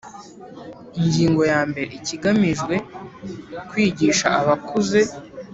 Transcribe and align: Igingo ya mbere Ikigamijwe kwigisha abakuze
Igingo 1.07 1.41
ya 1.51 1.61
mbere 1.69 1.89
Ikigamijwe 1.99 2.75
kwigisha 3.69 4.27
abakuze 4.39 5.01